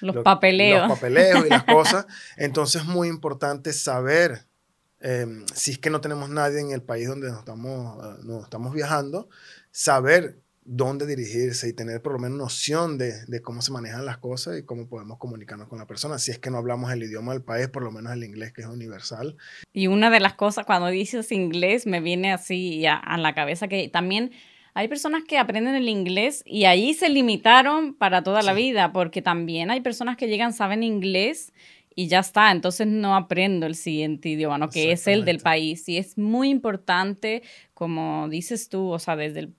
los 0.02 0.24
papeleos. 0.24 0.88
Los 0.88 1.00
papeleos 1.00 1.46
y 1.46 1.50
las 1.50 1.64
cosas. 1.66 2.06
Entonces 2.38 2.82
es 2.82 2.88
muy 2.88 3.08
importante 3.08 3.74
saber 3.74 4.46
Em, 5.02 5.46
si 5.54 5.72
es 5.72 5.78
que 5.80 5.90
no 5.90 6.00
tenemos 6.00 6.30
nadie 6.30 6.60
en 6.60 6.72
el 6.72 6.82
país 6.82 7.08
donde 7.08 7.30
nos 7.30 7.40
estamos, 7.40 7.98
ah, 8.02 8.18
nos 8.24 8.44
estamos 8.44 8.74
viajando, 8.74 9.30
saber 9.72 10.40
dónde 10.64 11.08
dirigirse 11.08 11.68
y 11.68 11.74
tener 11.74 12.04
por 12.04 12.14
lo 12.14 12.20
menos 12.20 12.38
noción 12.38 13.00
de, 13.00 13.26
de, 13.26 13.42
cómo 13.42 13.64
se 13.64 13.72
manejan 13.72 14.06
las 14.06 14.20
cosas 14.20 14.60
y 14.60 14.64
cómo 14.64 14.88
podemos 14.88 15.18
comunicarnos 15.18 15.68
con 15.68 15.80
la 15.80 15.88
persona. 15.88 16.20
Si 16.20 16.30
es 16.30 16.38
que 16.38 16.52
no 16.52 16.60
hablamos 16.60 16.92
el 16.92 17.02
idioma 17.02 17.34
del 17.34 17.42
país, 17.42 17.68
por 17.68 17.84
lo 17.84 17.92
menos 17.92 18.14
el 18.14 18.24
inglés 18.24 18.54
que 18.54 18.62
es 18.62 18.68
universal. 18.68 19.36
Y 19.74 19.88
una 19.88 20.12
de 20.12 20.20
las 20.20 20.36
cosas 20.36 20.66
cuando 20.66 20.88
dices 20.88 21.32
inglés 21.32 21.88
me 21.88 22.00
viene 22.00 22.32
así 22.32 22.86
a, 22.86 22.96
a 22.96 23.18
la 23.18 23.34
cabeza 23.34 23.68
que 23.68 23.90
también 23.90 24.32
hay 24.74 24.88
personas 24.88 25.24
que 25.28 25.38
aprenden 25.38 25.76
el 25.76 25.90
inglés 25.90 26.44
y 26.46 26.66
ahí 26.66 26.94
se 26.94 27.10
limitaron 27.10 27.94
para 27.94 28.24
toda 28.24 28.42
la 28.42 28.54
vida, 28.54 28.94
porque 28.94 29.22
también 29.22 29.70
hay 29.70 29.82
personas 29.82 30.16
que 30.16 30.28
llegan, 30.28 30.54
saben 30.54 30.84
inglés 30.84 31.52
y 31.96 32.08
ya 32.08 32.20
está, 32.20 32.52
entonces 32.52 32.88
no 32.88 33.16
aprendo 33.16 33.66
el 33.66 33.76
siguiente 33.76 34.30
idioma, 34.30 34.58
¿no? 34.58 34.70
que 34.70 34.92
es 34.92 35.08
el 35.08 35.26
del 35.26 35.40
país. 35.40 35.88
Y 35.90 35.98
es 35.98 36.18
muy 36.18 36.50
importante, 36.50 37.44
como 37.74 38.28
dices 38.30 38.70
tú, 38.70 38.90
o 38.90 39.00
sea, 39.00 39.16
desde 39.16 39.42
el 39.42 39.54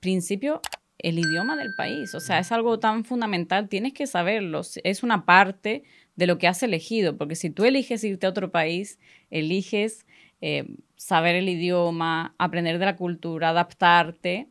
principio, 0.00 0.60
el 0.98 1.18
idioma 1.18 1.56
del 1.56 1.74
país, 1.76 2.14
o 2.14 2.20
sea, 2.20 2.40
es 2.40 2.50
algo 2.50 2.80
tan 2.80 3.04
fundamental, 3.04 3.68
tienes 3.68 3.92
que 3.92 4.06
saberlo, 4.06 4.62
es 4.82 5.02
una 5.02 5.24
parte 5.24 5.84
de 6.16 6.26
lo 6.26 6.38
que 6.38 6.48
has 6.48 6.62
elegido, 6.64 7.16
porque 7.16 7.36
si 7.36 7.50
tú 7.50 7.64
eliges 7.64 8.02
irte 8.02 8.26
a 8.26 8.30
otro 8.30 8.50
país, 8.50 8.98
eliges 9.30 10.06
eh, 10.40 10.66
saber 10.96 11.36
el 11.36 11.48
idioma, 11.48 12.34
aprender 12.38 12.80
de 12.80 12.86
la 12.86 12.96
cultura, 12.96 13.50
adaptarte, 13.50 14.48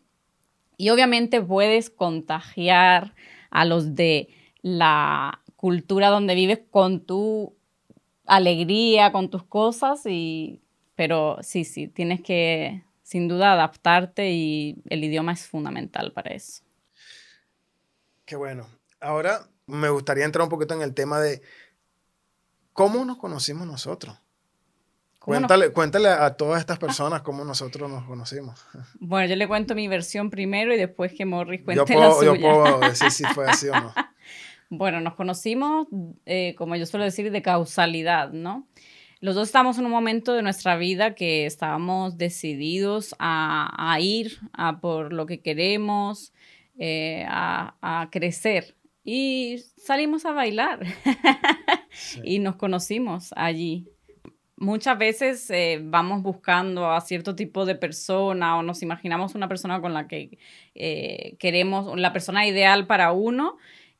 y 0.77 0.89
obviamente 0.89 1.41
puedes 1.41 1.89
contagiar 1.89 3.15
a 3.49 3.65
los 3.65 3.95
de 3.95 4.29
la 4.61 5.41
cultura 5.57 6.07
donde 6.09 6.35
vives 6.35 6.59
con 6.71 7.01
tu 7.01 7.57
alegría, 8.25 9.11
con 9.11 9.29
tus 9.29 9.43
cosas, 9.43 10.05
y, 10.05 10.61
pero 10.95 11.37
sí, 11.41 11.65
sí, 11.65 11.87
tienes 11.89 12.21
que 12.21 12.83
sin 13.03 13.27
duda 13.27 13.53
adaptarte 13.53 14.31
y 14.31 14.81
el 14.89 15.03
idioma 15.03 15.33
es 15.33 15.47
fundamental 15.47 16.13
para 16.13 16.31
eso. 16.33 16.63
Qué 18.25 18.35
bueno. 18.35 18.67
Ahora 18.99 19.47
me 19.65 19.89
gustaría 19.89 20.25
entrar 20.25 20.43
un 20.43 20.49
poquito 20.49 20.73
en 20.73 20.81
el 20.81 20.93
tema 20.93 21.19
de 21.19 21.41
cómo 22.73 23.03
nos 23.05 23.17
conocimos 23.17 23.65
nosotros. 23.65 24.17
Cuéntale, 25.19 25.71
cuéntale 25.71 26.07
a 26.07 26.35
todas 26.37 26.59
estas 26.61 26.79
personas 26.79 27.21
cómo 27.21 27.43
nosotros 27.43 27.89
nos 27.89 28.05
conocimos. 28.05 28.65
Bueno, 28.99 29.29
yo 29.29 29.35
le 29.35 29.47
cuento 29.47 29.75
mi 29.75 29.89
versión 29.89 30.29
primero 30.29 30.73
y 30.73 30.77
después 30.77 31.13
que 31.13 31.25
Morris 31.25 31.63
cuente 31.63 31.95
la 31.95 32.11
suya. 32.13 32.33
Yo 32.33 32.39
puedo 32.39 32.79
decir 32.79 33.11
si 33.11 33.25
fue 33.33 33.45
así 33.45 33.67
o 33.67 33.73
no. 33.73 33.93
Bueno, 34.69 34.99
nos 34.99 35.15
conocimos, 35.15 35.87
eh, 36.25 36.53
como 36.57 36.75
yo 36.75 36.85
suelo 36.85 37.05
decir, 37.05 37.31
de 37.31 37.41
causalidad, 37.41 38.33
¿no? 38.33 38.67
Los 39.21 39.35
dos 39.35 39.47
estamos 39.47 39.77
en 39.77 39.85
un 39.85 39.91
momento 39.91 40.33
de 40.33 40.41
nuestra 40.43 40.75
vida 40.75 41.15
que 41.15 41.45
estábamos 41.45 42.17
decididos 42.17 43.15
a, 43.17 43.97
ir 44.01 44.37
a 44.53 44.79
por 44.81 45.13
lo 45.13 45.25
que 45.25 45.39
queremos, 45.41 46.33
eh, 46.77 47.25
a, 47.29 48.09
crecer. 48.11 48.75
Y 49.05 49.63
salimos 49.77 50.25
a 50.25 50.33
bailar 50.33 50.81
y 52.23 52.39
nos 52.39 52.57
conocimos 52.57 53.33
allí. 53.37 53.87
Muchas 54.57 54.97
veces 54.97 55.49
eh, 55.49 55.79
vamos 55.81 56.21
buscando 56.23 56.91
a 56.91 56.99
cierto 56.99 57.35
tipo 57.35 57.65
de 57.65 57.75
persona 57.75 58.57
o 58.57 58.63
nos 58.63 58.83
imaginamos 58.83 59.33
una 59.33 59.47
persona 59.47 59.79
con 59.79 59.93
la 59.93 60.07
que 60.07 60.37
queremos, 61.39 61.97
la 61.97 62.11
persona 62.11 62.45
ideal 62.45 62.85
para 62.85 63.13
uno, 63.13 63.57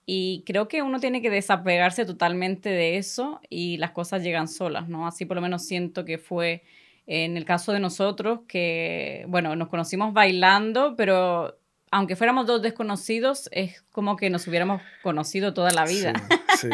y 0.10 0.44
creo 0.46 0.70
que 0.70 0.82
uno 0.82 1.02
tiene 1.02 1.22
que 1.22 1.30
desapegarse 1.30 2.06
totalmente 2.06 2.70
de 2.70 2.98
eso 2.98 3.42
y 3.50 3.76
las 3.76 3.92
cosas 3.92 4.24
llegan 4.24 4.48
solas, 4.48 4.88
¿no? 4.88 5.06
Así 5.06 5.26
por 5.26 5.36
lo 5.36 5.42
menos 5.42 5.66
siento 5.66 6.06
que 6.06 6.18
fue 6.18 6.64
en 7.08 7.36
el 7.36 7.44
caso 7.44 7.74
de 7.74 7.82
nosotros, 7.82 8.40
que, 8.48 9.26
bueno, 9.28 9.58
nos 9.58 9.68
conocimos 9.68 10.14
bailando, 10.14 10.96
pero 10.96 11.60
aunque 11.92 12.16
fuéramos 12.16 12.48
dos 12.48 12.62
desconocidos, 12.62 13.50
es 13.52 13.82
como 13.92 14.16
que 14.16 14.30
nos 14.30 14.48
hubiéramos 14.48 14.82
conocido 15.04 15.54
toda 15.54 15.72
la 15.72 15.86
vida. 15.86 16.14
Sí, 16.58 16.70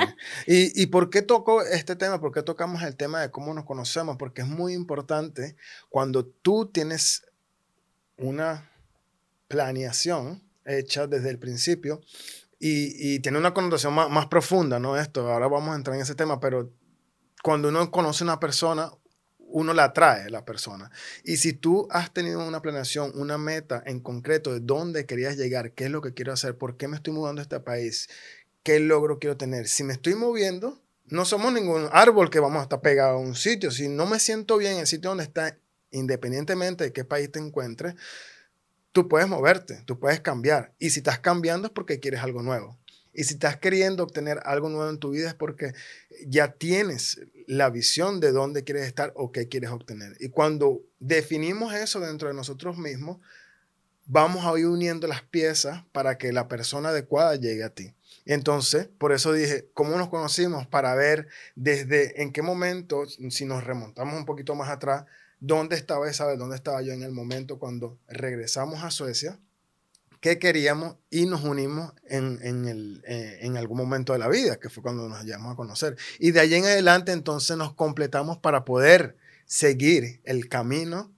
¿Y, 0.48 0.84
¿Y 0.84 0.86
por 0.86 1.10
qué 1.10 1.24
toco 1.24 1.62
este 1.62 1.96
tema? 1.96 2.22
¿Por 2.22 2.32
qué 2.32 2.42
tocamos 2.42 2.84
el 2.84 2.96
tema 2.96 3.20
de 3.20 3.32
cómo 3.32 3.54
nos 3.54 3.66
conocemos? 3.66 4.16
Porque 4.18 4.44
es 4.44 4.48
muy 4.48 4.74
importante 4.74 5.58
cuando 5.90 6.24
tú 6.26 6.68
tienes 6.72 7.26
una 8.16 8.72
planeación 9.50 10.42
hecha 10.66 11.08
desde 11.08 11.30
el 11.30 11.40
principio, 11.40 12.00
y, 12.66 13.20
tiene 13.20 13.38
una 13.38 13.54
connotación 13.54 13.94
más, 13.94 14.28
profunda, 14.28 14.80
¿no? 14.80 14.98
Esto, 14.98 15.30
ahora 15.30 15.48
vamos 15.48 15.74
a 15.74 15.76
entrar 15.76 15.98
en 15.98 16.02
ese 16.02 16.16
tema, 16.16 16.40
pero 16.40 16.72
cuando 17.44 17.68
uno 17.68 17.92
conoce 17.92 18.24
una 18.24 18.40
persona, 18.40 18.90
uno 19.38 19.74
la 19.74 19.86
atrae 19.86 20.30
la 20.30 20.46
persona. 20.46 20.90
Y 21.26 21.38
si 21.38 21.52
tú 21.52 21.88
has 21.92 22.14
tenido 22.14 22.48
una 22.48 22.62
planeación, 22.62 23.12
una 23.16 23.38
meta 23.38 23.84
en 23.86 24.00
concreto 24.00 24.54
de 24.54 24.62
dónde 24.62 25.06
querías 25.06 25.36
llegar, 25.36 25.74
qué 25.74 25.86
es 25.86 25.92
lo 25.92 26.02
que 26.02 26.14
quiero 26.14 26.32
hacer, 26.32 26.58
por 26.58 26.78
qué 26.78 26.88
me 26.88 26.96
estoy 26.96 27.14
mudando 27.14 27.42
a 27.42 27.44
este 27.44 27.60
país, 27.60 28.10
qué 28.64 28.80
logro 28.80 29.20
quiero 29.20 29.36
tener. 29.36 29.68
Si 29.68 29.84
me 29.84 29.92
estoy 29.92 30.16
moviendo, 30.16 30.82
no 31.08 31.26
somos 31.26 31.52
ningún 31.52 31.90
árbol 31.92 32.30
que 32.30 32.40
vamos 32.40 32.62
a 32.62 32.64
estar 32.64 32.80
pegado 32.80 33.18
a 33.18 33.20
un 33.20 33.36
sitio. 33.36 33.72
Si 33.72 33.90
no 33.90 34.06
me 34.06 34.20
siento 34.20 34.58
bien 34.58 34.74
en 34.74 34.80
el 34.80 34.88
sitio 34.88 35.10
donde 35.10 35.26
está, 35.26 35.58
independientemente 35.92 36.86
de 36.86 36.94
qué 36.94 37.04
país 37.04 37.30
te 37.30 37.40
encuentres, 37.40 37.96
tú 38.94 39.10
puedes 39.10 39.28
moverte, 39.28 39.82
tú 39.86 40.00
puedes 40.00 40.22
cambiar. 40.22 40.74
Y 40.80 40.92
si 40.92 41.00
estás 41.00 41.20
cambiando 41.20 41.68
es 41.68 41.74
porque 41.74 42.00
quieres 42.00 42.22
algo 42.22 42.42
nuevo. 42.42 42.80
Y 43.12 43.26
si 43.26 43.34
estás 43.34 43.58
queriendo 43.58 44.04
obtener 44.04 44.40
algo 44.46 44.70
nuevo 44.70 44.90
en 44.90 44.98
tu 44.98 45.12
vida 45.12 45.28
es 45.28 45.34
porque 45.34 45.74
ya 46.26 46.54
tienes 46.54 47.20
la 47.46 47.70
visión 47.70 48.20
de 48.20 48.32
dónde 48.32 48.64
quieres 48.64 48.88
estar 48.88 49.12
o 49.16 49.32
qué 49.32 49.48
quieres 49.48 49.70
obtener. 49.72 50.16
Y 50.20 50.30
cuando 50.30 50.82
definimos 51.00 51.74
eso 51.74 52.00
dentro 52.00 52.28
de 52.28 52.34
nosotros 52.34 52.78
mismos, 52.78 53.20
vamos 54.06 54.46
a 54.46 54.58
ir 54.58 54.68
uniendo 54.68 55.08
las 55.08 55.22
piezas 55.22 55.84
para 55.92 56.18
que 56.18 56.32
la 56.32 56.48
persona 56.48 56.90
adecuada 56.90 57.36
llegue 57.36 57.64
a 57.64 57.70
ti. 57.70 57.94
Entonces, 58.26 58.88
por 58.98 59.12
eso 59.12 59.34
dije, 59.34 59.70
¿cómo 59.74 59.98
nos 59.98 60.10
conocimos? 60.10 60.66
Para 60.66 60.96
ver 60.96 61.28
desde 61.56 62.22
en 62.22 62.32
qué 62.32 62.42
momento, 62.42 63.06
si 63.06 63.46
nos 63.46 63.64
remontamos 63.64 64.16
un 64.16 64.26
poquito 64.26 64.56
más 64.56 64.70
atrás, 64.70 65.06
dónde 65.44 65.76
estaba 65.76 66.10
esa 66.10 66.34
dónde 66.38 66.56
estaba 66.56 66.82
yo 66.82 66.94
en 66.94 67.04
el 67.04 67.12
momento 67.12 67.60
cuando 67.60 68.00
regresamos 68.08 68.82
a 68.82 68.92
Suecia, 68.92 69.38
qué 70.22 70.40
queríamos 70.40 70.96
y 71.10 71.26
nos 71.26 71.44
unimos 71.44 71.92
en, 72.06 72.40
en, 72.42 72.66
el, 72.66 73.04
eh, 73.06 73.40
en 73.42 73.58
algún 73.58 73.78
momento 73.78 74.14
de 74.14 74.20
la 74.20 74.30
vida, 74.30 74.58
que 74.58 74.70
fue 74.70 74.82
cuando 74.82 75.10
nos 75.10 75.26
llamamos 75.26 75.54
a 75.54 75.56
conocer. 75.58 75.98
Y 76.18 76.32
de 76.32 76.40
allí 76.40 76.56
en 76.56 76.64
adelante 76.64 77.12
entonces 77.12 77.58
nos 77.58 77.74
completamos 77.74 78.38
para 78.38 78.64
poder 78.64 79.18
seguir 79.46 80.22
el 80.24 80.48
camino 80.48 81.12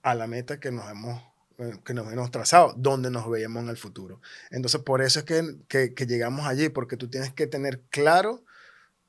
a 0.00 0.14
la 0.14 0.26
meta 0.26 0.58
que 0.58 0.72
nos 0.72 0.90
hemos 0.90 1.22
eh, 1.58 1.78
que 1.84 1.92
nos 1.92 2.10
hemos 2.10 2.30
trazado, 2.30 2.72
donde 2.78 3.10
nos 3.10 3.28
veíamos 3.28 3.62
en 3.62 3.68
el 3.68 3.76
futuro. 3.76 4.22
Entonces, 4.50 4.80
por 4.80 5.02
eso 5.02 5.18
es 5.18 5.26
que, 5.26 5.56
que, 5.68 5.92
que, 5.92 6.06
llegamos 6.06 6.46
allí, 6.46 6.70
porque 6.70 6.96
tú 6.96 7.08
tienes 7.08 7.32
que 7.34 7.46
tener 7.46 7.82
claro 7.90 8.42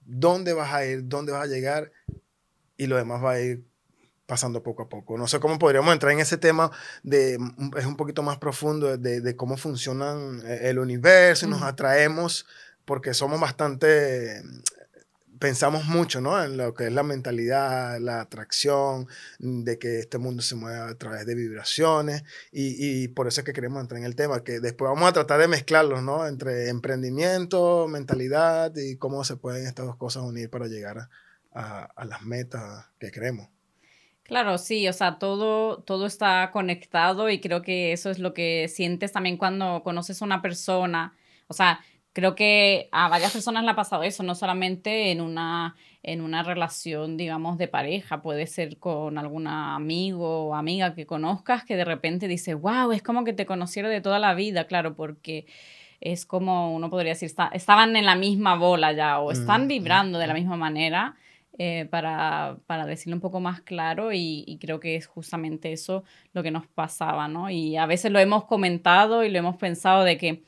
dónde 0.02 0.52
vas 0.52 0.74
a 0.74 0.86
ir, 0.86 1.08
dónde 1.08 1.32
vas 1.32 1.44
a 1.44 1.48
llegar, 1.48 1.92
y 2.76 2.88
lo 2.88 2.98
demás 2.98 3.24
va 3.24 3.32
a 3.32 3.42
ir 3.42 3.64
pasando 4.28 4.62
poco 4.62 4.84
a 4.84 4.90
poco. 4.90 5.18
No 5.18 5.26
sé 5.26 5.40
cómo 5.40 5.58
podríamos 5.58 5.92
entrar 5.94 6.12
en 6.12 6.20
ese 6.20 6.38
tema 6.38 6.70
de, 7.02 7.40
es 7.78 7.86
un 7.86 7.96
poquito 7.96 8.22
más 8.22 8.38
profundo 8.38 8.98
de, 8.98 9.22
de 9.22 9.36
cómo 9.36 9.58
funcionan 9.58 10.42
eh, 10.46 10.70
el 10.70 10.78
universo 10.78 11.48
y 11.48 11.50
nos 11.50 11.64
atraemos 11.64 12.46
porque 12.86 13.14
somos 13.14 13.40
bastante, 13.40 14.42
pensamos 15.40 15.86
mucho, 15.86 16.22
¿no? 16.22 16.42
En 16.42 16.58
lo 16.58 16.74
que 16.74 16.88
es 16.88 16.94
la 16.94 17.04
mentalidad, 17.04 18.00
la 18.00 18.22
atracción, 18.22 19.08
de 19.40 19.78
que 19.80 20.00
este 20.00 20.18
mundo 20.18 20.42
se 20.42 20.56
mueve 20.56 20.80
a 20.80 20.96
través 20.96 21.26
de 21.26 21.36
vibraciones 21.36 22.24
y, 22.52 23.04
y 23.04 23.08
por 23.10 23.28
eso 23.28 23.42
es 23.42 23.46
que 23.46 23.54
queremos 23.54 23.82
entrar 23.82 24.00
en 24.00 24.06
el 24.06 24.16
tema, 24.16 24.44
que 24.44 24.60
después 24.60 24.90
vamos 24.90 25.10
a 25.10 25.14
tratar 25.14 25.40
de 25.40 25.48
mezclarlos, 25.48 26.02
¿no? 26.04 26.28
Entre 26.28 26.70
emprendimiento, 26.70 27.88
mentalidad 27.88 28.74
y 28.76 28.98
cómo 28.98 29.24
se 29.24 29.36
pueden 29.38 29.68
estas 29.68 29.86
dos 29.86 29.98
cosas 29.98 30.24
unir 30.24 30.50
para 30.50 30.68
llegar 30.68 31.10
a, 31.54 31.84
a 31.84 32.06
las 32.06 32.22
metas 32.24 32.86
que 33.00 33.12
queremos. 33.12 33.50
Claro, 34.28 34.58
sí, 34.58 34.86
o 34.90 34.94
sea, 34.94 35.20
todo, 35.20 35.82
todo 35.84 36.06
está 36.06 36.52
conectado 36.52 37.30
y 37.30 37.40
creo 37.40 37.62
que 37.62 37.94
eso 37.94 38.10
es 38.10 38.20
lo 38.20 38.34
que 38.34 38.68
sientes 38.68 39.14
también 39.14 39.38
cuando 39.38 39.84
conoces 39.84 40.22
a 40.22 40.26
una 40.26 40.42
persona. 40.42 41.16
O 41.48 41.54
sea, 41.54 41.80
creo 42.12 42.36
que 42.36 42.90
a 42.92 43.08
varias 43.08 43.32
personas 43.32 43.64
le 43.64 43.72
ha 43.72 43.76
pasado 43.76 44.04
eso, 44.04 44.24
no 44.24 44.36
solamente 44.36 45.12
en 45.12 45.22
una, 45.22 45.78
en 46.04 46.20
una 46.20 46.44
relación, 46.44 47.16
digamos, 47.16 47.58
de 47.58 47.70
pareja, 47.70 48.22
puede 48.22 48.48
ser 48.48 48.78
con 48.80 49.18
algún 49.18 49.48
amigo 49.48 50.48
o 50.48 50.56
amiga 50.56 50.94
que 50.94 51.06
conozcas 51.06 51.64
que 51.64 51.78
de 51.78 51.86
repente 51.86 52.28
dice, 52.28 52.54
wow, 52.54 52.92
es 52.92 53.02
como 53.02 53.24
que 53.24 53.32
te 53.32 53.46
conociera 53.46 53.88
de 53.88 54.02
toda 54.02 54.20
la 54.20 54.34
vida, 54.34 54.68
claro, 54.68 54.94
porque 54.94 55.46
es 56.02 56.26
como 56.26 56.76
uno 56.76 56.90
podría 56.90 57.14
decir, 57.14 57.32
estaban 57.54 57.96
en 57.96 58.06
la 58.06 58.16
misma 58.16 58.56
bola 58.56 58.92
ya 58.92 59.20
o 59.20 59.32
están 59.32 59.66
mm, 59.66 59.68
vibrando 59.70 60.20
de 60.20 60.28
la 60.28 60.34
misma 60.34 60.58
manera 60.58 61.16
eh, 61.60 61.88
para, 61.90 62.58
para, 62.68 62.86
decirlo 62.86 63.16
un 63.16 63.22
poco 63.22 63.40
más 63.40 63.62
claro 63.62 64.12
y, 64.14 64.58
creo 64.62 64.80
que 64.80 64.96
es 64.96 65.08
justamente 65.08 65.72
eso 65.72 66.04
lo 66.34 66.44
que 66.44 66.52
nos 66.52 66.68
pasaba, 66.68 67.28
¿no? 67.28 67.50
Y 67.50 67.78
a 67.78 67.88
veces 67.88 68.12
lo 68.12 68.20
hemos 68.20 68.46
comentado 68.46 69.24
y 69.24 69.30
lo 69.30 69.40
hemos 69.40 69.58
pensado 69.58 70.04
de 70.04 70.18
que, 70.18 70.44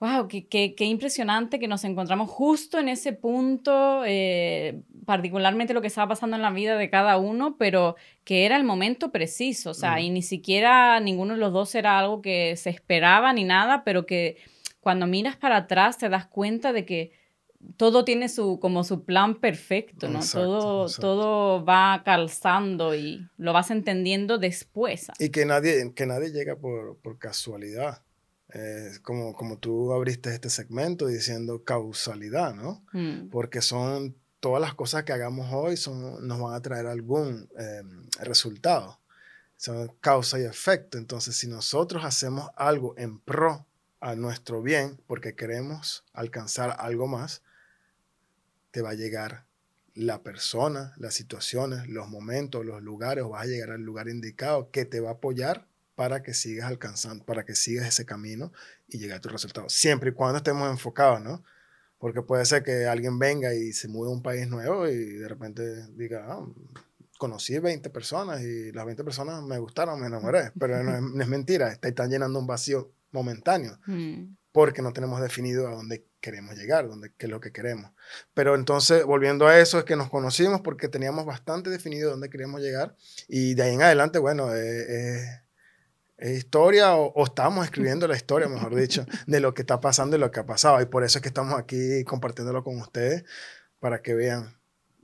wow, 0.00 0.26
qué, 0.26 0.46
qué, 0.48 0.84
impresionante 0.84 1.58
que 1.58 1.68
nos 1.68 1.84
encontramos 1.84 2.30
justo 2.30 2.78
en 2.78 2.88
ese 2.88 3.12
punto, 3.12 4.04
eh, 4.06 4.80
particularmente 5.04 5.74
lo 5.74 5.82
que 5.82 5.88
estaba 5.88 6.08
pasando 6.08 6.36
en 6.36 6.42
la 6.42 6.50
vida 6.50 6.76
de 6.78 6.88
cada 6.88 7.18
uno, 7.18 7.56
pero 7.58 7.96
que 8.24 8.46
era 8.46 8.56
el 8.56 8.64
momento 8.64 9.12
preciso, 9.12 9.70
o 9.70 9.74
sea, 9.74 10.00
y 10.00 10.08
ni 10.08 10.22
siquiera 10.22 10.98
ninguno 11.00 11.34
de 11.34 11.40
los 11.40 11.52
dos 11.52 11.74
era 11.74 11.98
algo 11.98 12.22
que 12.22 12.56
se 12.56 12.70
esperaba 12.70 13.32
ni 13.32 13.44
nada, 13.44 13.84
pero 13.84 14.06
que 14.06 14.38
cuando 14.80 15.06
miras 15.06 15.36
para 15.36 15.56
atrás 15.56 15.98
te 15.98 16.08
das 16.08 16.26
cuenta 16.26 16.72
de 16.72 16.86
que 16.86 17.25
todo 17.76 18.04
tiene 18.04 18.28
su, 18.28 18.58
como 18.60 18.84
su 18.84 19.04
plan 19.04 19.40
perfecto, 19.40 20.08
¿no? 20.08 20.20
todo, 20.20 20.86
todo 20.88 21.64
va 21.64 22.02
calzando 22.04 22.94
y 22.94 23.28
lo 23.36 23.52
vas 23.52 23.70
entendiendo 23.70 24.38
después. 24.38 25.08
Y 25.18 25.30
que 25.30 25.44
nadie, 25.44 25.92
que 25.94 26.06
nadie 26.06 26.30
llega 26.30 26.56
por, 26.56 26.96
por 26.98 27.18
casualidad. 27.18 28.02
Eh, 28.54 28.92
como, 29.02 29.34
como 29.34 29.58
tú 29.58 29.92
abriste 29.92 30.32
este 30.32 30.50
segmento 30.50 31.08
diciendo 31.08 31.64
causalidad, 31.64 32.54
¿no? 32.54 32.84
Mm. 32.92 33.28
Porque 33.28 33.60
son 33.60 34.14
todas 34.40 34.60
las 34.60 34.74
cosas 34.74 35.02
que 35.02 35.12
hagamos 35.12 35.52
hoy 35.52 35.76
son, 35.76 36.26
nos 36.26 36.40
van 36.40 36.54
a 36.54 36.62
traer 36.62 36.86
algún 36.86 37.48
em, 37.58 38.06
resultado. 38.20 39.00
Son 39.56 39.88
causa 40.00 40.38
y 40.38 40.44
efecto. 40.44 40.98
Entonces, 40.98 41.36
si 41.36 41.48
nosotros 41.48 42.04
hacemos 42.04 42.50
algo 42.56 42.94
en 42.96 43.18
pro 43.18 43.66
a 44.00 44.14
nuestro 44.14 44.62
bien, 44.62 45.00
porque 45.06 45.34
queremos 45.34 46.04
alcanzar 46.12 46.76
algo 46.78 47.08
más, 47.08 47.42
te 48.76 48.82
va 48.82 48.90
a 48.90 48.94
llegar 48.94 49.46
la 49.94 50.22
persona, 50.22 50.92
las 50.98 51.14
situaciones, 51.14 51.88
los 51.88 52.10
momentos, 52.10 52.62
los 52.62 52.82
lugares, 52.82 53.24
vas 53.24 53.44
a 53.44 53.46
llegar 53.46 53.70
al 53.70 53.80
lugar 53.80 54.06
indicado 54.06 54.70
que 54.70 54.84
te 54.84 55.00
va 55.00 55.08
a 55.08 55.12
apoyar 55.14 55.66
para 55.94 56.22
que 56.22 56.34
sigas 56.34 56.68
alcanzando, 56.68 57.24
para 57.24 57.46
que 57.46 57.54
sigas 57.54 57.88
ese 57.88 58.04
camino 58.04 58.52
y 58.86 58.98
llegue 58.98 59.14
a 59.14 59.20
tu 59.22 59.30
resultado. 59.30 59.70
Siempre 59.70 60.10
y 60.10 60.12
cuando 60.12 60.36
estemos 60.36 60.70
enfocados, 60.70 61.22
¿no? 61.22 61.42
Porque 61.96 62.20
puede 62.20 62.44
ser 62.44 62.64
que 62.64 62.84
alguien 62.84 63.18
venga 63.18 63.54
y 63.54 63.72
se 63.72 63.88
mude 63.88 64.10
a 64.10 64.12
un 64.12 64.20
país 64.20 64.46
nuevo 64.46 64.86
y 64.86 64.94
de 64.94 65.26
repente 65.26 65.86
diga, 65.92 66.26
ah, 66.28 66.46
conocí 67.16 67.58
20 67.58 67.88
personas 67.88 68.42
y 68.42 68.72
las 68.72 68.84
20 68.84 69.04
personas 69.04 69.42
me 69.42 69.58
gustaron, 69.58 69.98
me 69.98 70.08
enamoré. 70.08 70.52
Pero 70.60 70.84
no 70.84 71.22
es, 71.22 71.28
mentira, 71.28 71.72
están 71.80 72.10
llenando 72.10 72.38
un 72.38 72.46
vacío 72.46 72.92
momentáneo. 73.10 73.78
Mm. 73.86 74.36
Porque 74.56 74.80
no 74.80 74.94
tenemos 74.94 75.20
definido 75.20 75.68
a 75.68 75.72
dónde 75.72 76.06
queremos 76.18 76.56
llegar, 76.56 76.88
dónde, 76.88 77.12
qué 77.18 77.26
es 77.26 77.30
lo 77.30 77.40
que 77.42 77.52
queremos. 77.52 77.92
Pero 78.32 78.54
entonces, 78.54 79.04
volviendo 79.04 79.46
a 79.46 79.60
eso, 79.60 79.78
es 79.78 79.84
que 79.84 79.96
nos 79.96 80.08
conocimos 80.08 80.62
porque 80.62 80.88
teníamos 80.88 81.26
bastante 81.26 81.68
definido 81.68 82.08
dónde 82.08 82.30
queríamos 82.30 82.62
llegar. 82.62 82.96
Y 83.28 83.52
de 83.52 83.64
ahí 83.64 83.74
en 83.74 83.82
adelante, 83.82 84.18
bueno, 84.18 84.54
eh, 84.54 84.86
eh, 84.88 85.42
es 86.16 86.38
historia 86.38 86.96
o, 86.96 87.22
estamos 87.22 87.66
escribiendo 87.66 88.08
la 88.08 88.16
historia, 88.16 88.48
mejor 88.48 88.74
dicho, 88.74 89.04
de 89.26 89.40
lo 89.40 89.52
que 89.52 89.60
está 89.60 89.78
pasando 89.82 90.16
y 90.16 90.20
lo 90.20 90.30
que 90.30 90.40
ha 90.40 90.46
pasado. 90.46 90.80
Y 90.80 90.86
por 90.86 91.04
eso 91.04 91.18
es 91.18 91.22
que 91.22 91.28
estamos 91.28 91.58
aquí 91.58 92.02
compartiéndolo 92.04 92.64
con 92.64 92.80
ustedes 92.80 93.24
para 93.78 94.00
que 94.00 94.14
vean 94.14 94.58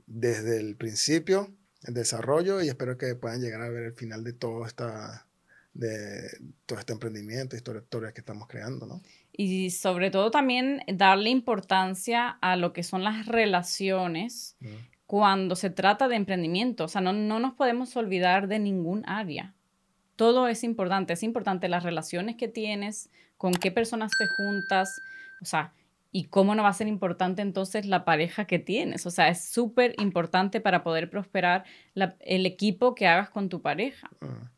desde 0.07 0.57
el 0.57 0.75
principio 0.77 1.55
el 1.83 1.93
desarrollo 1.93 2.59
y 2.59 2.69
espero 2.69 2.97
que 2.97 3.13
puedan 3.13 3.39
llegar 3.39 3.61
a 3.61 3.69
ver 3.69 3.83
el 3.83 3.93
final 3.93 4.23
de 4.23 4.33
todo, 4.33 4.65
esta, 4.65 5.27
de 5.75 6.27
todo 6.65 6.79
este 6.79 6.93
emprendimiento, 6.93 7.55
historias 7.55 8.13
que 8.13 8.21
estamos 8.21 8.47
creando, 8.47 8.87
¿no? 8.87 9.03
Y 9.35 9.71
sobre 9.71 10.11
todo 10.11 10.29
también 10.31 10.83
darle 10.87 11.29
importancia 11.29 12.29
a 12.41 12.55
lo 12.55 12.71
que 12.71 12.83
son 12.83 13.03
las 13.03 13.25
relaciones 13.25 14.57
cuando 15.07 15.55
se 15.55 15.69
trata 15.69 16.07
de 16.07 16.15
emprendimiento. 16.15 16.85
O 16.85 16.87
sea, 16.87 17.01
no, 17.01 17.13
no 17.13 17.39
nos 17.39 17.53
podemos 17.53 17.95
olvidar 17.97 18.47
de 18.47 18.59
ningún 18.59 19.03
área 19.07 19.53
todo 20.15 20.47
es 20.47 20.63
importante. 20.63 21.13
Es 21.13 21.23
importante 21.23 21.67
las 21.67 21.83
relaciones 21.83 22.35
que 22.35 22.47
tienes, 22.47 23.09
con 23.37 23.53
qué 23.53 23.71
personas 23.71 24.11
te 24.17 24.27
juntas, 24.27 25.01
o 25.41 25.45
sea, 25.45 25.73
y 26.11 26.25
cómo 26.25 26.53
no 26.53 26.63
va 26.63 26.69
a 26.69 26.73
ser 26.73 26.87
importante 26.87 27.41
entonces 27.41 27.85
la 27.85 28.05
pareja 28.05 28.45
que 28.45 28.59
tienes. 28.59 29.05
O 29.05 29.11
sea, 29.11 29.29
es 29.29 29.43
súper 29.43 29.95
importante 29.99 30.61
para 30.61 30.83
poder 30.83 31.09
prosperar 31.09 31.65
el 32.19 32.45
equipo 32.45 32.93
que 32.93 33.07
hagas 33.07 33.29
con 33.29 33.49
tu 33.49 33.61
pareja. 33.61 34.09
Ah. 34.21 34.51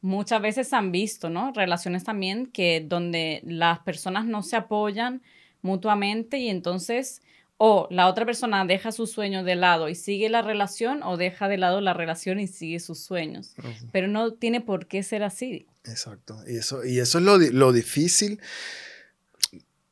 Muchas 0.00 0.42
veces 0.42 0.72
han 0.72 0.90
visto, 0.90 1.30
¿no? 1.30 1.52
Relaciones 1.52 2.02
también 2.02 2.46
que 2.46 2.84
donde 2.86 3.40
las 3.44 3.78
personas 3.80 4.26
no 4.26 4.42
se 4.42 4.56
apoyan 4.56 5.22
mutuamente 5.62 6.38
y 6.38 6.48
entonces 6.48 7.22
o 7.64 7.86
la 7.92 8.08
otra 8.08 8.26
persona 8.26 8.64
deja 8.64 8.90
sus 8.90 9.12
sueños 9.12 9.44
de 9.44 9.54
lado 9.54 9.88
y 9.88 9.94
sigue 9.94 10.28
la 10.28 10.42
relación 10.42 11.04
o 11.04 11.16
deja 11.16 11.46
de 11.46 11.58
lado 11.58 11.80
la 11.80 11.94
relación 11.94 12.40
y 12.40 12.48
sigue 12.48 12.80
sus 12.80 12.98
sueños. 12.98 13.54
Pero 13.92 14.08
no 14.08 14.32
tiene 14.32 14.60
por 14.60 14.88
qué 14.88 15.04
ser 15.04 15.22
así. 15.22 15.68
Exacto. 15.84 16.40
Y 16.48 16.56
eso, 16.56 16.84
y 16.84 16.98
eso 16.98 17.18
es 17.18 17.24
lo, 17.24 17.38
lo 17.38 17.72
difícil. 17.72 18.40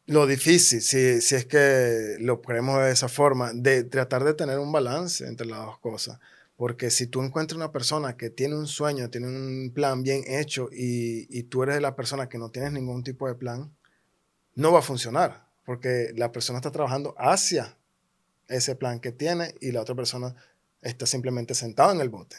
Lo 0.07 0.27
difícil, 0.27 0.81
si, 0.81 1.21
si 1.21 1.37
es 1.37 1.45
que 1.45 2.17
lo 2.19 2.43
ponemos 2.43 2.83
de 2.83 2.91
esa 2.91 3.09
forma, 3.09 3.53
de 3.55 3.85
tratar 3.85 4.25
de 4.25 4.35
tener 4.35 4.59
un 4.59 4.73
balance 4.73 5.25
entre 5.25 5.47
las 5.47 5.65
dos 5.65 5.79
cosas. 5.79 6.19
Porque 6.61 6.91
si 6.91 7.07
tú 7.07 7.23
encuentras 7.23 7.57
una 7.57 7.73
persona 7.73 8.19
que 8.19 8.29
tiene 8.29 8.55
un 8.55 8.67
sueño, 8.67 9.09
tiene 9.09 9.29
un 9.29 9.73
plan 9.75 10.03
bien 10.03 10.25
hecho 10.27 10.69
y, 10.71 11.27
y 11.31 11.45
tú 11.45 11.63
eres 11.63 11.81
la 11.81 11.97
persona 11.97 12.29
que 12.29 12.37
no 12.37 12.51
tienes 12.51 12.73
ningún 12.73 13.03
tipo 13.03 13.27
de 13.27 13.35
plan, 13.35 13.75
no 14.57 14.71
va 14.71 14.81
a 14.81 14.83
funcionar 14.83 15.49
porque 15.65 16.13
la 16.17 16.33
persona 16.33 16.59
está 16.59 16.71
trabajando 16.71 17.15
hacia 17.17 17.79
ese 18.47 18.77
plan 18.77 19.01
que 19.01 19.11
tiene 19.11 19.55
y 19.63 19.73
la 19.73 19.81
otra 19.81 19.95
persona 19.95 20.35
está 20.83 21.07
simplemente 21.07 21.55
sentada 21.55 21.95
en 21.95 22.03
el 22.03 22.11
bote 22.11 22.37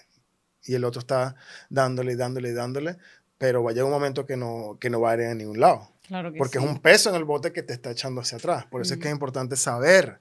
y 0.65 0.75
el 0.75 0.83
otro 0.83 0.99
está 0.99 1.35
dándole 1.71 2.11
y 2.11 2.15
dándole 2.15 2.49
y 2.49 2.53
dándole, 2.53 2.97
pero 3.39 3.63
va 3.63 3.71
a 3.71 3.73
llegar 3.73 3.85
un 3.85 3.91
momento 3.91 4.27
que 4.27 4.37
no, 4.37 4.77
que 4.79 4.91
no 4.91 5.01
va 5.01 5.13
a 5.13 5.15
ir 5.15 5.21
a 5.21 5.33
ningún 5.33 5.59
lado. 5.59 5.89
Claro 6.05 6.31
que 6.31 6.37
porque 6.37 6.59
es 6.59 6.63
un 6.63 6.79
peso 6.79 7.09
en 7.09 7.15
el 7.15 7.23
bote 7.23 7.51
que 7.51 7.63
te 7.63 7.73
está 7.73 7.89
echando 7.89 8.21
hacia 8.21 8.37
atrás. 8.37 8.67
Por 8.67 8.83
eso 8.83 8.93
es 8.93 8.99
que 8.99 9.07
es 9.07 9.13
importante 9.13 9.55
saber, 9.55 10.19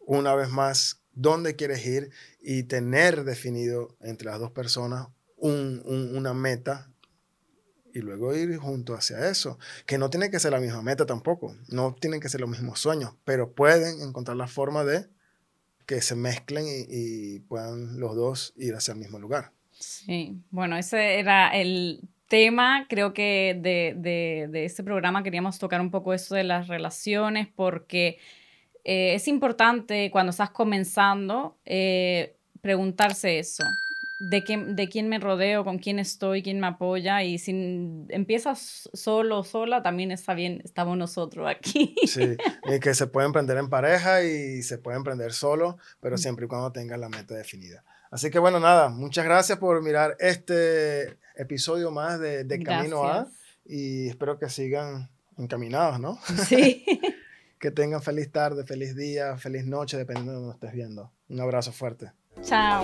una 0.00 0.34
vez 0.34 0.50
más, 0.50 0.97
dónde 1.12 1.56
quieres 1.56 1.84
ir 1.86 2.10
y 2.40 2.64
tener 2.64 3.24
definido 3.24 3.96
entre 4.00 4.30
las 4.30 4.38
dos 4.38 4.50
personas 4.50 5.08
una 5.40 6.34
meta 6.34 6.90
y 7.94 8.00
luego 8.00 8.34
ir 8.34 8.56
junto 8.56 8.94
hacia 8.94 9.28
eso, 9.28 9.58
que 9.86 9.98
no 9.98 10.10
tiene 10.10 10.30
que 10.30 10.38
ser 10.38 10.52
la 10.52 10.60
misma 10.60 10.82
meta 10.82 11.06
tampoco, 11.06 11.56
no 11.68 11.94
tienen 11.94 12.20
que 12.20 12.28
ser 12.28 12.40
los 12.40 12.50
mismos 12.50 12.80
sueños, 12.80 13.14
pero 13.24 13.52
pueden 13.52 14.00
encontrar 14.02 14.36
la 14.36 14.46
forma 14.46 14.84
de 14.84 15.06
que 15.86 16.02
se 16.02 16.14
mezclen 16.14 16.66
y, 16.68 17.40
puedan 17.40 17.98
los 17.98 18.14
dos 18.14 18.52
ir 18.56 18.74
hacia 18.74 18.92
el 18.92 18.98
mismo 18.98 19.18
lugar. 19.18 19.52
Sí, 19.72 20.36
bueno, 20.50 20.76
ese 20.76 21.18
era 21.18 21.48
el 21.48 22.02
tema, 22.28 22.86
creo 22.88 23.14
que 23.14 23.58
de, 23.58 23.94
de, 23.96 24.48
de 24.50 24.64
este 24.64 24.84
programa 24.84 25.22
queríamos 25.22 25.58
tocar 25.58 25.80
un 25.80 25.90
poco 25.90 26.12
eso 26.12 26.34
de 26.34 26.44
las 26.44 26.68
relaciones, 26.68 27.48
porque 27.48 28.18
eh, 28.90 29.14
es 29.14 29.28
importante 29.28 30.10
cuando 30.10 30.30
estás 30.30 30.48
comenzando 30.48 31.58
eh, 31.66 32.36
preguntarse 32.62 33.38
eso 33.38 33.62
de, 34.18 34.42
de 34.66 34.88
quién 34.88 35.10
me 35.10 35.18
rodeo, 35.18 35.62
con 35.62 35.76
quién 35.76 35.98
estoy, 35.98 36.42
quién 36.42 36.58
me 36.58 36.68
apoya. 36.68 37.22
Y 37.22 37.36
si 37.36 37.50
empiezas 38.08 38.88
solo 38.94 39.40
o 39.40 39.44
sola, 39.44 39.82
también 39.82 40.10
está 40.10 40.32
bien, 40.32 40.62
estamos 40.64 40.96
nosotros 40.96 41.46
aquí. 41.46 41.96
Sí, 42.06 42.38
y 42.64 42.80
que 42.80 42.94
se 42.94 43.06
puede 43.06 43.26
emprender 43.26 43.58
en 43.58 43.68
pareja 43.68 44.24
y 44.24 44.62
se 44.62 44.78
puede 44.78 44.96
emprender 44.96 45.34
solo, 45.34 45.76
pero 46.00 46.16
siempre 46.16 46.46
y 46.46 46.48
cuando 46.48 46.72
tengas 46.72 46.98
la 46.98 47.10
meta 47.10 47.34
definida. 47.34 47.84
Así 48.10 48.30
que 48.30 48.38
bueno, 48.38 48.58
nada, 48.58 48.88
muchas 48.88 49.26
gracias 49.26 49.58
por 49.58 49.82
mirar 49.82 50.16
este 50.18 51.18
episodio 51.36 51.90
más 51.90 52.18
de, 52.18 52.44
de 52.44 52.62
Camino 52.62 53.04
A 53.04 53.28
y 53.66 54.08
espero 54.08 54.38
que 54.38 54.48
sigan 54.48 55.10
encaminados, 55.36 56.00
¿no? 56.00 56.18
Sí. 56.48 56.86
que 57.58 57.70
tengan 57.70 58.02
feliz 58.02 58.30
tarde, 58.30 58.64
feliz 58.64 58.94
día, 58.96 59.36
feliz 59.36 59.66
noche, 59.66 59.96
dependiendo 59.96 60.32
de 60.32 60.38
donde 60.38 60.54
estés 60.54 60.72
viendo. 60.72 61.12
Un 61.28 61.40
abrazo 61.40 61.72
fuerte. 61.72 62.12
Chao. 62.42 62.82